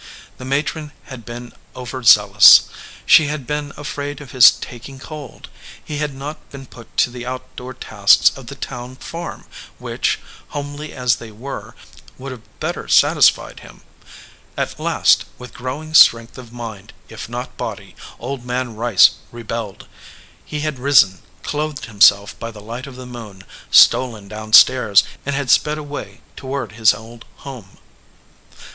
The 0.39 0.45
matron 0.45 0.93
had 1.03 1.25
been 1.25 1.53
over 1.75 2.01
zealous. 2.01 2.63
She 3.05 3.27
had 3.27 3.45
been 3.45 3.71
afraid 3.77 4.19
of 4.19 4.31
his 4.31 4.49
taking 4.49 4.97
cold. 4.97 5.47
He 5.85 5.99
had 5.99 6.15
not 6.15 6.49
been 6.49 6.65
put 6.65 6.97
to 6.97 7.11
the 7.11 7.23
outdoor 7.27 7.75
tasks 7.75 8.31
of 8.35 8.47
the 8.47 8.55
town 8.55 8.95
farm, 8.95 9.45
which, 9.77 10.17
homely 10.57 10.91
as 10.91 11.17
they 11.17 11.29
were, 11.29 11.75
would 12.17 12.31
have 12.31 12.41
better 12.59 12.87
sat 12.87 13.15
isfied 13.15 13.59
him. 13.59 13.83
At 14.57 14.79
last, 14.79 15.25
with 15.37 15.53
growing 15.53 15.93
strength 15.93 16.35
of 16.35 16.51
mind, 16.51 16.93
if 17.07 17.29
not 17.29 17.49
of 17.49 17.57
body, 17.57 17.95
Old 18.17 18.43
Man 18.43 18.75
Rice 18.75 19.11
rebelled. 19.31 19.85
He 20.43 20.61
had 20.61 20.79
risen, 20.79 21.19
clothed 21.43 21.85
himself 21.85 22.33
by 22.39 22.49
the 22.49 22.59
light 22.59 22.87
of 22.87 22.95
the 22.95 23.05
moon, 23.05 23.43
stolen 23.69 24.27
down 24.27 24.53
stairs, 24.53 25.03
and 25.27 25.35
had 25.35 25.51
sped 25.51 25.77
away 25.77 26.21
toward 26.35 26.71
his 26.71 26.91
old 26.91 27.23
home. 27.45 27.77